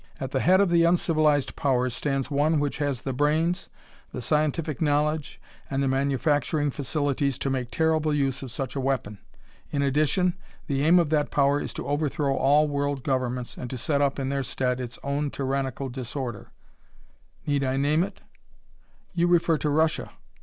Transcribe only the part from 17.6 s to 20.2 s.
I name it?" "You refer to Russia."